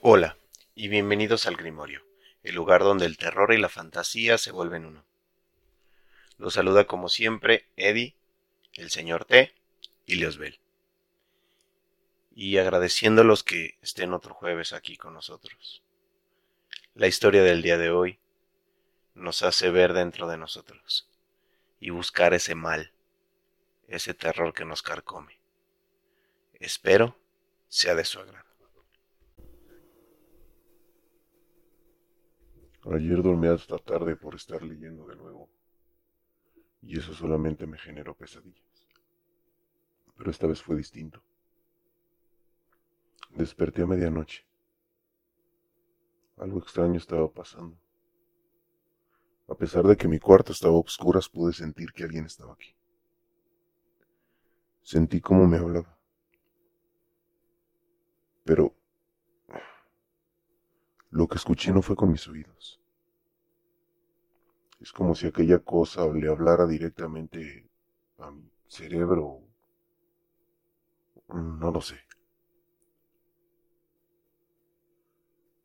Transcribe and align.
Hola 0.00 0.36
y 0.76 0.86
bienvenidos 0.86 1.46
al 1.46 1.56
Grimorio, 1.56 2.04
el 2.44 2.54
lugar 2.54 2.84
donde 2.84 3.04
el 3.04 3.16
terror 3.16 3.52
y 3.52 3.58
la 3.58 3.68
fantasía 3.68 4.38
se 4.38 4.52
vuelven 4.52 4.86
uno. 4.86 5.04
Los 6.36 6.54
saluda 6.54 6.86
como 6.86 7.08
siempre 7.08 7.66
Eddie, 7.76 8.14
el 8.74 8.90
señor 8.90 9.24
T 9.24 9.52
y 10.06 10.14
Leosbel. 10.14 10.60
Y 12.32 12.58
agradeciendo 12.58 13.22
a 13.22 13.24
los 13.24 13.42
que 13.42 13.76
estén 13.82 14.12
otro 14.12 14.34
jueves 14.34 14.72
aquí 14.72 14.96
con 14.96 15.14
nosotros. 15.14 15.82
La 16.94 17.08
historia 17.08 17.42
del 17.42 17.60
día 17.60 17.76
de 17.76 17.90
hoy 17.90 18.20
nos 19.14 19.42
hace 19.42 19.68
ver 19.70 19.94
dentro 19.94 20.28
de 20.28 20.38
nosotros 20.38 21.08
y 21.80 21.90
buscar 21.90 22.34
ese 22.34 22.54
mal, 22.54 22.92
ese 23.88 24.14
terror 24.14 24.54
que 24.54 24.64
nos 24.64 24.80
carcome. 24.80 25.40
Espero 26.54 27.18
sea 27.66 27.96
de 27.96 28.04
su 28.04 28.20
agrado. 28.20 28.47
Ayer 32.84 33.22
dormí 33.22 33.48
hasta 33.48 33.76
tarde 33.78 34.16
por 34.16 34.34
estar 34.34 34.62
leyendo 34.62 35.06
de 35.06 35.16
nuevo. 35.16 35.48
Y 36.82 36.98
eso 36.98 37.12
solamente 37.12 37.66
me 37.66 37.78
generó 37.78 38.14
pesadillas. 38.14 38.86
Pero 40.16 40.30
esta 40.30 40.46
vez 40.46 40.62
fue 40.62 40.76
distinto. 40.76 41.22
Desperté 43.30 43.82
a 43.82 43.86
medianoche. 43.86 44.46
Algo 46.36 46.60
extraño 46.60 46.98
estaba 46.98 47.30
pasando. 47.30 47.76
A 49.48 49.54
pesar 49.54 49.84
de 49.86 49.96
que 49.96 50.08
mi 50.08 50.18
cuarto 50.18 50.52
estaba 50.52 50.74
a 50.74 50.78
oscuras, 50.78 51.28
pude 51.28 51.52
sentir 51.52 51.92
que 51.92 52.04
alguien 52.04 52.26
estaba 52.26 52.52
aquí. 52.52 52.74
Sentí 54.82 55.20
cómo 55.20 55.46
me 55.46 55.58
hablaba. 55.58 55.98
Pero 58.44 58.74
lo 61.10 61.26
que 61.26 61.36
escuché 61.36 61.72
no 61.72 61.82
fue 61.82 61.96
con 61.96 62.10
mis 62.10 62.26
oídos. 62.28 62.80
Es 64.80 64.92
como 64.92 65.14
si 65.14 65.26
aquella 65.26 65.58
cosa 65.58 66.06
le 66.08 66.28
hablara 66.28 66.66
directamente 66.66 67.68
a 68.18 68.30
mi 68.30 68.50
cerebro. 68.66 69.40
No 71.28 71.70
lo 71.70 71.80
sé. 71.80 71.96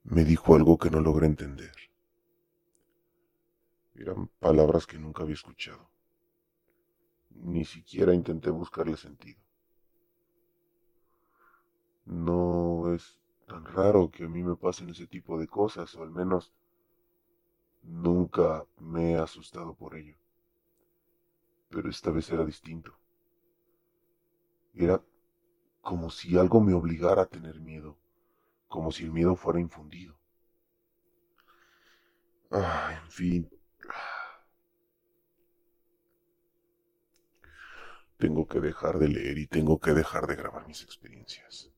Me 0.04 0.26
dijo 0.26 0.56
algo 0.56 0.78
que 0.78 0.90
no 0.90 1.00
logré 1.00 1.28
entender. 1.28 1.74
Eran 3.96 4.28
palabras 4.40 4.88
que 4.88 4.98
nunca 4.98 5.24
había 5.24 5.36
escuchado. 5.36 5.90
Ni 7.30 7.66
siquiera 7.66 8.14
intenté 8.14 8.50
buscarle 8.50 8.98
sentido. 8.98 9.40
No 12.06 12.94
es 12.94 13.23
tan 13.48 13.64
raro 13.66 14.12
que 14.12 14.26
a 14.26 14.28
mí 14.28 14.44
me 14.44 14.56
pasen 14.58 14.90
ese 14.90 15.08
tipo 15.08 15.40
de 15.40 15.48
cosas, 15.48 15.96
o 15.96 16.04
al 16.04 16.12
menos 16.12 16.52
nunca 17.84 18.66
me 18.80 19.12
he 19.12 19.18
asustado 19.20 19.76
por 19.76 19.96
ello. 19.96 20.16
Pero 21.72 21.90
esta 21.90 22.10
vez 22.16 22.30
era 22.30 22.46
distinto. 22.46 22.92
Era 24.76 25.02
como 25.82 26.10
si 26.10 26.38
algo 26.38 26.62
me 26.62 26.74
obligara 26.74 27.24
a 27.24 27.28
tener 27.28 27.62
miedo, 27.62 27.98
como 28.68 28.92
si 28.92 29.06
el 29.06 29.12
miedo 29.12 29.36
fuera 29.36 29.60
infundido. 29.62 30.16
Ah, 32.52 32.94
en 33.04 33.10
fin. 33.12 33.50
Tengo 38.18 38.48
que 38.48 38.60
dejar 38.60 38.98
de 38.98 39.08
leer 39.08 39.38
y 39.38 39.46
tengo 39.46 39.80
que 39.80 39.94
dejar 39.94 40.26
de 40.26 40.36
grabar 40.36 40.68
mis 40.68 40.82
experiencias. 40.82 41.70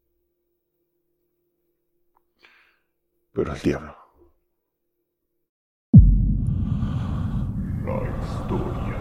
Pero 3.36 3.53
el 3.53 3.59
diablo. 3.59 3.94
La 7.83 8.02
historia. 8.23 8.95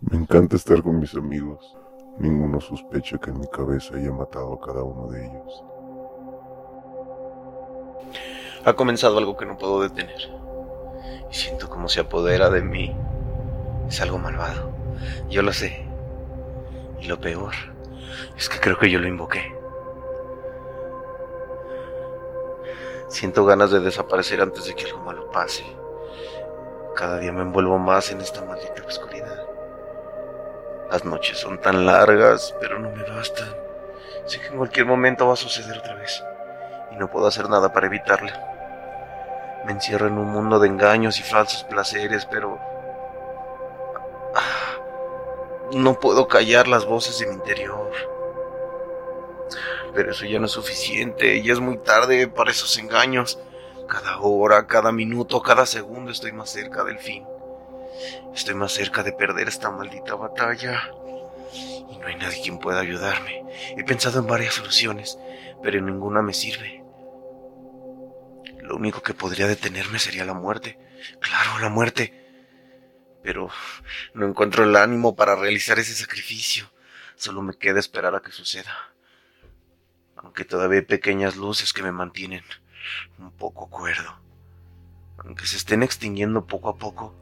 Me 0.00 0.16
encanta 0.16 0.56
estar 0.56 0.82
con 0.82 0.98
mis 0.98 1.14
amigos. 1.14 1.76
Ninguno 2.18 2.60
sospecha 2.60 3.18
que 3.18 3.30
en 3.30 3.40
mi 3.40 3.46
cabeza 3.46 3.94
haya 3.94 4.10
matado 4.10 4.54
a 4.54 4.66
cada 4.66 4.82
uno 4.82 5.08
de 5.08 5.26
ellos. 5.26 5.64
Ha 8.64 8.72
comenzado 8.72 9.18
algo 9.18 9.36
que 9.36 9.44
no 9.44 9.58
puedo 9.58 9.82
detener. 9.82 10.30
Y 11.30 11.34
siento 11.34 11.68
como 11.68 11.88
se 11.88 12.00
apodera 12.00 12.48
de 12.48 12.62
mí. 12.62 12.96
Es 13.88 14.00
algo 14.00 14.18
malvado. 14.18 14.72
Yo 15.28 15.42
lo 15.42 15.52
sé. 15.52 15.86
Y 17.00 17.06
lo 17.06 17.20
peor 17.20 17.52
es 18.36 18.48
que 18.48 18.60
creo 18.60 18.78
que 18.78 18.90
yo 18.90 18.98
lo 18.98 19.08
invoqué. 19.08 19.61
Siento 23.12 23.44
ganas 23.44 23.70
de 23.70 23.80
desaparecer 23.80 24.40
antes 24.40 24.64
de 24.64 24.74
que 24.74 24.86
algo 24.86 25.00
malo 25.00 25.30
pase. 25.30 25.66
Cada 26.96 27.18
día 27.18 27.30
me 27.30 27.42
envuelvo 27.42 27.78
más 27.78 28.10
en 28.10 28.22
esta 28.22 28.42
maldita 28.42 28.82
oscuridad. 28.86 29.46
Las 30.90 31.04
noches 31.04 31.36
son 31.36 31.60
tan 31.60 31.84
largas, 31.84 32.54
pero 32.58 32.78
no 32.78 32.90
me 32.90 33.02
bastan. 33.02 33.54
Sé 34.24 34.40
que 34.40 34.46
en 34.46 34.56
cualquier 34.56 34.86
momento 34.86 35.26
va 35.26 35.34
a 35.34 35.36
suceder 35.36 35.76
otra 35.76 35.94
vez. 35.94 36.24
Y 36.90 36.96
no 36.96 37.10
puedo 37.10 37.26
hacer 37.26 37.50
nada 37.50 37.70
para 37.70 37.86
evitarla. 37.86 38.32
Me 39.66 39.72
encierro 39.72 40.06
en 40.06 40.16
un 40.16 40.28
mundo 40.30 40.58
de 40.58 40.68
engaños 40.68 41.20
y 41.20 41.22
falsos 41.22 41.64
placeres, 41.64 42.24
pero... 42.24 42.58
Ah, 44.34 44.78
no 45.74 46.00
puedo 46.00 46.28
callar 46.28 46.66
las 46.66 46.86
voces 46.86 47.18
de 47.18 47.26
mi 47.26 47.34
interior. 47.34 48.11
Pero 49.94 50.12
eso 50.12 50.24
ya 50.24 50.38
no 50.38 50.46
es 50.46 50.52
suficiente, 50.52 51.42
ya 51.42 51.52
es 51.52 51.60
muy 51.60 51.78
tarde 51.78 52.28
para 52.28 52.50
esos 52.50 52.78
engaños. 52.78 53.38
Cada 53.88 54.18
hora, 54.20 54.66
cada 54.66 54.90
minuto, 54.90 55.42
cada 55.42 55.66
segundo 55.66 56.10
estoy 56.10 56.32
más 56.32 56.50
cerca 56.50 56.82
del 56.84 56.98
fin. 56.98 57.24
Estoy 58.34 58.54
más 58.54 58.72
cerca 58.72 59.02
de 59.02 59.12
perder 59.12 59.48
esta 59.48 59.70
maldita 59.70 60.14
batalla. 60.14 60.90
Y 61.52 61.98
no 61.98 62.06
hay 62.06 62.16
nadie 62.16 62.40
quien 62.42 62.58
pueda 62.58 62.80
ayudarme. 62.80 63.44
He 63.76 63.84
pensado 63.84 64.20
en 64.20 64.26
varias 64.26 64.54
soluciones, 64.54 65.18
pero 65.62 65.80
ninguna 65.82 66.22
me 66.22 66.32
sirve. 66.32 66.82
Lo 68.60 68.76
único 68.76 69.02
que 69.02 69.12
podría 69.12 69.46
detenerme 69.46 69.98
sería 69.98 70.24
la 70.24 70.32
muerte. 70.32 70.78
Claro, 71.20 71.58
la 71.58 71.68
muerte. 71.68 72.18
Pero 73.22 73.50
no 74.14 74.26
encuentro 74.26 74.64
el 74.64 74.74
ánimo 74.74 75.14
para 75.14 75.36
realizar 75.36 75.78
ese 75.78 75.94
sacrificio. 75.94 76.72
Solo 77.16 77.42
me 77.42 77.54
queda 77.54 77.78
esperar 77.78 78.14
a 78.14 78.20
que 78.20 78.32
suceda 78.32 78.91
aunque 80.22 80.44
todavía 80.44 80.80
hay 80.80 80.84
pequeñas 80.84 81.36
luces 81.36 81.72
que 81.72 81.82
me 81.82 81.92
mantienen 81.92 82.42
un 83.18 83.30
poco 83.32 83.68
cuerdo. 83.68 84.18
Aunque 85.18 85.46
se 85.46 85.56
estén 85.56 85.82
extinguiendo 85.82 86.46
poco 86.46 86.68
a 86.68 86.76
poco, 86.76 87.14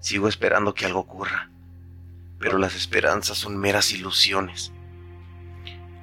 sigo 0.00 0.28
esperando 0.28 0.74
que 0.74 0.86
algo 0.86 1.00
ocurra. 1.00 1.50
Pero 2.38 2.58
las 2.58 2.74
esperanzas 2.74 3.36
son 3.36 3.58
meras 3.58 3.92
ilusiones. 3.92 4.72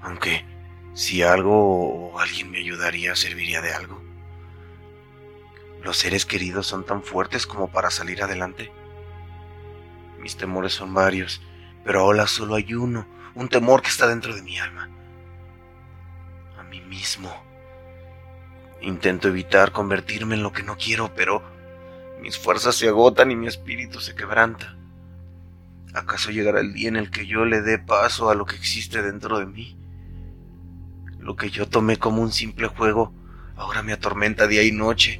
Aunque 0.01 0.45
si 0.93 1.23
algo 1.23 2.11
o 2.11 2.19
alguien 2.19 2.51
me 2.51 2.59
ayudaría, 2.59 3.15
serviría 3.15 3.61
de 3.61 3.73
algo. 3.73 4.03
Los 5.83 5.97
seres 5.97 6.25
queridos 6.25 6.67
son 6.67 6.85
tan 6.85 7.03
fuertes 7.03 7.47
como 7.47 7.71
para 7.71 7.89
salir 7.89 8.21
adelante. 8.21 8.71
Mis 10.19 10.37
temores 10.37 10.73
son 10.73 10.93
varios, 10.93 11.41
pero 11.83 12.01
ahora 12.01 12.27
solo 12.27 12.55
hay 12.55 12.73
uno, 12.73 13.07
un 13.35 13.47
temor 13.47 13.81
que 13.81 13.89
está 13.89 14.07
dentro 14.07 14.35
de 14.35 14.41
mi 14.41 14.57
alma 14.59 14.96
mí 16.67 16.81
mismo. 16.81 17.33
Intento 18.81 19.27
evitar 19.27 19.71
convertirme 19.71 20.35
en 20.35 20.43
lo 20.43 20.51
que 20.51 20.63
no 20.63 20.77
quiero, 20.77 21.13
pero 21.15 21.41
mis 22.21 22.37
fuerzas 22.37 22.75
se 22.75 22.87
agotan 22.87 23.31
y 23.31 23.35
mi 23.35 23.47
espíritu 23.47 23.99
se 23.99 24.15
quebranta. 24.15 24.77
¿Acaso 25.93 26.31
llegará 26.31 26.59
el 26.59 26.73
día 26.73 26.89
en 26.89 26.95
el 26.95 27.09
que 27.09 27.25
yo 27.25 27.45
le 27.45 27.61
dé 27.61 27.79
paso 27.79 28.29
a 28.29 28.35
lo 28.35 28.45
que 28.45 28.55
existe 28.55 29.01
dentro 29.01 29.39
de 29.39 29.45
mí? 29.45 29.77
Lo 31.19 31.35
que 31.35 31.49
yo 31.49 31.67
tomé 31.67 31.97
como 31.97 32.21
un 32.21 32.31
simple 32.31 32.67
juego 32.67 33.13
ahora 33.55 33.81
me 33.81 33.93
atormenta 33.93 34.47
día 34.47 34.63
y 34.63 34.71
noche. 34.71 35.19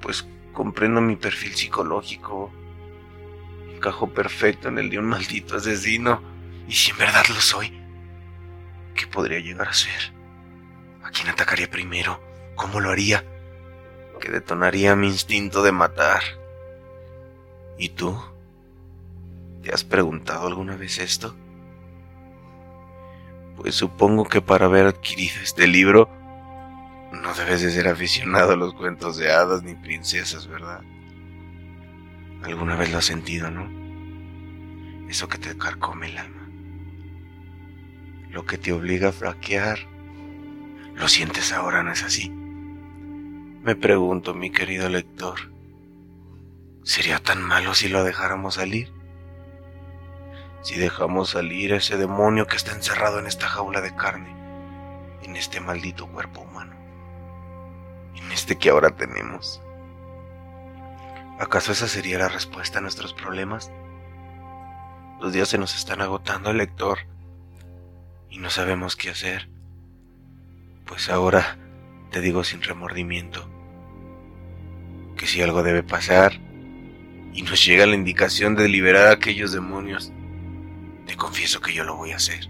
Pues 0.00 0.26
comprendo 0.52 1.00
mi 1.00 1.16
perfil 1.16 1.54
psicológico. 1.54 2.52
Encajo 3.74 4.12
perfecto 4.12 4.68
en 4.68 4.78
el 4.78 4.90
de 4.90 4.98
un 4.98 5.06
maldito 5.06 5.56
asesino. 5.56 6.22
Y 6.68 6.72
si 6.72 6.90
en 6.90 6.98
verdad 6.98 7.24
lo 7.28 7.40
soy, 7.40 7.79
¿Qué 9.00 9.06
podría 9.06 9.40
llegar 9.40 9.66
a 9.66 9.72
ser? 9.72 10.12
¿A 11.02 11.10
quién 11.10 11.30
atacaría 11.30 11.70
primero? 11.70 12.20
¿Cómo 12.54 12.80
lo 12.80 12.90
haría? 12.90 13.24
¿Qué 14.20 14.30
detonaría 14.30 14.94
mi 14.94 15.06
instinto 15.06 15.62
de 15.62 15.72
matar? 15.72 16.20
¿Y 17.78 17.88
tú? 17.88 18.14
¿Te 19.62 19.72
has 19.72 19.84
preguntado 19.84 20.46
alguna 20.46 20.76
vez 20.76 20.98
esto? 20.98 21.34
Pues 23.56 23.74
supongo 23.74 24.26
que 24.26 24.42
para 24.42 24.66
haber 24.66 24.84
adquirido 24.84 25.40
este 25.42 25.66
libro 25.66 26.10
no 27.10 27.32
debes 27.32 27.62
de 27.62 27.70
ser 27.70 27.88
aficionado 27.88 28.52
a 28.52 28.56
los 28.56 28.74
cuentos 28.74 29.16
de 29.16 29.32
hadas 29.32 29.62
ni 29.62 29.76
princesas, 29.76 30.46
¿verdad? 30.46 30.82
Alguna 32.42 32.76
vez 32.76 32.92
lo 32.92 32.98
has 32.98 33.06
sentido, 33.06 33.50
¿no? 33.50 33.66
Eso 35.08 35.26
que 35.26 35.38
te 35.38 35.56
carcome 35.56 36.08
el 36.08 36.18
alma 36.18 36.39
lo 38.30 38.46
que 38.46 38.58
te 38.58 38.72
obliga 38.72 39.08
a 39.08 39.12
fraquear. 39.12 39.78
Lo 40.94 41.08
sientes 41.08 41.52
ahora, 41.52 41.82
¿no 41.82 41.92
es 41.92 42.02
así? 42.02 42.30
Me 42.30 43.76
pregunto, 43.76 44.34
mi 44.34 44.50
querido 44.50 44.88
lector, 44.88 45.52
¿sería 46.82 47.18
tan 47.18 47.42
malo 47.42 47.74
si 47.74 47.88
lo 47.88 48.04
dejáramos 48.04 48.54
salir? 48.54 48.92
Si 50.62 50.78
dejamos 50.78 51.30
salir 51.30 51.72
a 51.72 51.76
ese 51.76 51.96
demonio 51.96 52.46
que 52.46 52.56
está 52.56 52.72
encerrado 52.72 53.18
en 53.18 53.26
esta 53.26 53.48
jaula 53.48 53.80
de 53.80 53.94
carne, 53.94 54.34
en 55.22 55.36
este 55.36 55.60
maldito 55.60 56.06
cuerpo 56.06 56.42
humano, 56.42 56.74
en 58.14 58.32
este 58.32 58.56
que 58.56 58.70
ahora 58.70 58.90
tenemos. 58.90 59.62
¿Acaso 61.38 61.72
esa 61.72 61.88
sería 61.88 62.18
la 62.18 62.28
respuesta 62.28 62.78
a 62.78 62.82
nuestros 62.82 63.14
problemas? 63.14 63.72
Los 65.20 65.32
días 65.32 65.48
se 65.48 65.58
nos 65.58 65.74
están 65.74 66.00
agotando, 66.02 66.52
lector, 66.52 66.98
y 68.30 68.38
no 68.38 68.50
sabemos 68.50 68.96
qué 68.96 69.10
hacer. 69.10 69.48
Pues 70.86 71.08
ahora 71.10 71.58
te 72.10 72.20
digo 72.20 72.44
sin 72.44 72.62
remordimiento 72.62 73.48
que 75.16 75.26
si 75.26 75.42
algo 75.42 75.62
debe 75.62 75.82
pasar 75.82 76.40
y 77.32 77.42
nos 77.42 77.64
llega 77.64 77.86
la 77.86 77.94
indicación 77.94 78.56
de 78.56 78.68
liberar 78.68 79.08
a 79.08 79.12
aquellos 79.12 79.52
demonios, 79.52 80.12
te 81.06 81.16
confieso 81.16 81.60
que 81.60 81.74
yo 81.74 81.84
lo 81.84 81.96
voy 81.96 82.12
a 82.12 82.16
hacer. 82.16 82.48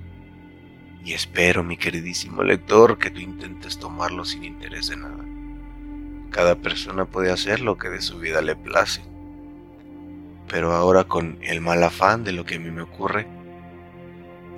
Y 1.04 1.14
espero, 1.14 1.64
mi 1.64 1.76
queridísimo 1.76 2.42
lector, 2.42 2.98
que 2.98 3.10
tú 3.10 3.20
intentes 3.20 3.78
tomarlo 3.78 4.24
sin 4.24 4.44
interés 4.44 4.88
de 4.88 4.96
nada. 4.96 5.24
Cada 6.30 6.56
persona 6.56 7.06
puede 7.06 7.32
hacer 7.32 7.60
lo 7.60 7.78
que 7.78 7.88
de 7.88 8.02
su 8.02 8.18
vida 8.18 8.42
le 8.42 8.54
place 8.54 9.02
pero 10.50 10.72
ahora 10.72 11.04
con 11.04 11.38
el 11.42 11.60
mal 11.60 11.82
afán 11.84 12.24
de 12.24 12.32
lo 12.32 12.44
que 12.44 12.56
a 12.56 12.58
mí 12.58 12.72
me 12.72 12.82
ocurre, 12.82 13.26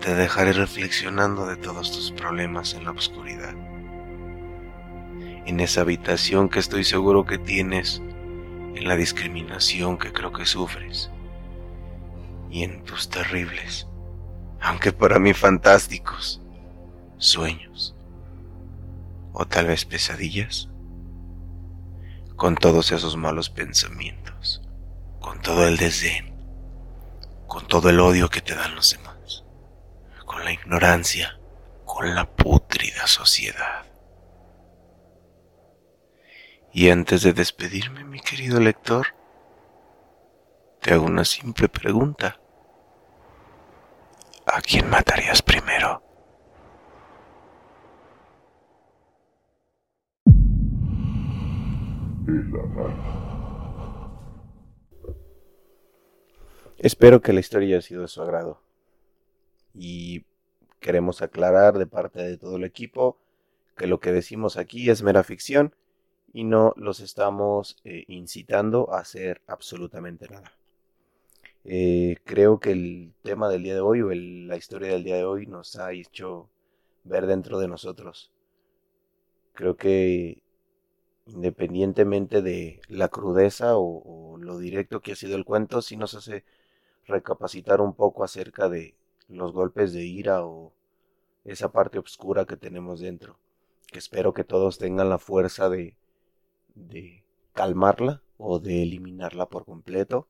te 0.02 0.14
dejaré 0.14 0.52
reflexionando 0.52 1.46
de 1.46 1.56
todos 1.56 1.92
tus 1.92 2.12
problemas 2.12 2.74
en 2.74 2.84
la 2.84 2.90
oscuridad. 2.90 3.54
En 5.46 5.60
esa 5.60 5.80
habitación 5.80 6.48
que 6.50 6.58
estoy 6.58 6.84
seguro 6.84 7.24
que 7.24 7.38
tienes, 7.38 8.02
en 8.74 8.86
la 8.86 8.96
discriminación 8.96 9.96
que 9.96 10.12
creo 10.12 10.32
que 10.32 10.44
sufres, 10.44 11.10
y 12.50 12.64
en 12.64 12.84
tus 12.84 13.08
terribles, 13.08 13.88
aunque 14.60 14.92
para 14.92 15.18
mí 15.18 15.32
fantásticos, 15.32 16.42
sueños, 17.16 17.96
o 19.32 19.46
tal 19.46 19.66
vez 19.66 19.86
pesadillas, 19.86 20.68
con 22.36 22.56
todos 22.56 22.92
esos 22.92 23.16
malos 23.16 23.48
pensamientos 23.48 24.62
con 25.22 25.40
todo 25.40 25.66
el 25.66 25.76
desdén, 25.76 26.34
con 27.46 27.66
todo 27.68 27.88
el 27.88 28.00
odio 28.00 28.28
que 28.28 28.40
te 28.40 28.54
dan 28.54 28.74
los 28.74 28.90
demás, 28.90 29.01
la 30.42 30.52
ignorancia, 30.52 31.38
con 31.84 32.14
la 32.14 32.24
pútrida 32.24 33.06
sociedad. 33.06 33.86
Y 36.72 36.90
antes 36.90 37.22
de 37.22 37.32
despedirme, 37.32 38.04
mi 38.04 38.20
querido 38.20 38.58
lector, 38.58 39.08
te 40.80 40.94
hago 40.94 41.04
una 41.04 41.24
simple 41.24 41.68
pregunta. 41.68 42.40
¿A 44.46 44.60
quién 44.60 44.88
matarías 44.88 45.42
primero? 45.42 46.02
Espero 56.78 57.20
que 57.20 57.32
la 57.32 57.40
historia 57.40 57.76
haya 57.76 57.86
sido 57.86 58.02
de 58.02 58.08
su 58.08 58.20
agrado. 58.22 58.60
Y 59.72 60.24
queremos 60.82 61.22
aclarar 61.22 61.78
de 61.78 61.86
parte 61.86 62.22
de 62.22 62.36
todo 62.36 62.56
el 62.56 62.64
equipo 62.64 63.16
que 63.76 63.86
lo 63.86 64.00
que 64.00 64.12
decimos 64.12 64.58
aquí 64.58 64.90
es 64.90 65.02
mera 65.02 65.22
ficción 65.22 65.74
y 66.34 66.44
no 66.44 66.74
los 66.76 67.00
estamos 67.00 67.78
eh, 67.84 68.04
incitando 68.08 68.92
a 68.92 69.00
hacer 69.00 69.40
absolutamente 69.46 70.28
nada. 70.28 70.52
Eh, 71.64 72.16
creo 72.24 72.58
que 72.58 72.72
el 72.72 73.12
tema 73.22 73.48
del 73.48 73.62
día 73.62 73.74
de 73.74 73.80
hoy 73.80 74.02
o 74.02 74.10
la 74.12 74.56
historia 74.56 74.90
del 74.90 75.04
día 75.04 75.16
de 75.16 75.24
hoy 75.24 75.46
nos 75.46 75.76
ha 75.76 75.92
hecho 75.92 76.50
ver 77.04 77.26
dentro 77.26 77.58
de 77.58 77.68
nosotros. 77.68 78.32
Creo 79.54 79.76
que 79.76 80.42
independientemente 81.26 82.42
de 82.42 82.80
la 82.88 83.08
crudeza 83.08 83.76
o, 83.76 84.32
o 84.34 84.38
lo 84.38 84.58
directo 84.58 85.00
que 85.00 85.12
ha 85.12 85.16
sido 85.16 85.36
el 85.36 85.44
cuento, 85.44 85.80
sí 85.80 85.96
nos 85.96 86.14
hace 86.14 86.44
recapacitar 87.06 87.80
un 87.80 87.94
poco 87.94 88.24
acerca 88.24 88.68
de 88.68 88.96
los 89.28 89.52
golpes 89.52 89.92
de 89.92 90.04
ira 90.04 90.44
o 90.44 90.72
esa 91.44 91.72
parte 91.72 91.98
oscura 91.98 92.44
que 92.44 92.56
tenemos 92.56 93.00
dentro, 93.00 93.38
que 93.86 93.98
espero 93.98 94.32
que 94.32 94.44
todos 94.44 94.78
tengan 94.78 95.08
la 95.08 95.18
fuerza 95.18 95.68
de, 95.68 95.96
de 96.74 97.24
calmarla 97.52 98.22
o 98.38 98.58
de 98.58 98.82
eliminarla 98.82 99.46
por 99.46 99.64
completo 99.64 100.28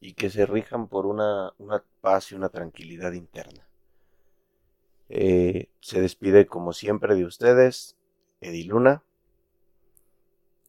y 0.00 0.14
que 0.14 0.30
se 0.30 0.46
rijan 0.46 0.88
por 0.88 1.06
una, 1.06 1.52
una 1.58 1.84
paz 2.00 2.32
y 2.32 2.34
una 2.34 2.48
tranquilidad 2.48 3.12
interna. 3.12 3.68
Eh, 5.08 5.68
se 5.80 6.00
despide 6.00 6.46
como 6.46 6.72
siempre 6.72 7.14
de 7.14 7.24
ustedes, 7.24 7.96
Ediluna, 8.40 9.02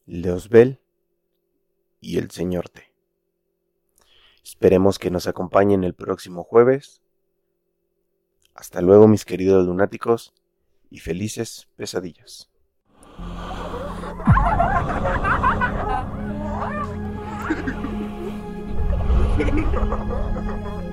Leosbel 0.05 0.79
y 2.01 2.17
el 2.17 2.29
Señor 2.29 2.69
T. 2.69 2.93
Esperemos 4.43 4.99
que 4.99 5.09
nos 5.09 5.27
acompañen 5.27 5.83
el 5.85 5.93
próximo 5.93 6.43
jueves. 6.43 7.01
Hasta 8.55 8.81
luego 8.81 9.07
mis 9.07 9.25
queridos 9.25 9.65
lunáticos 9.65 10.33
y 10.89 10.99
felices 10.99 11.67
pesadillas. 11.75 12.49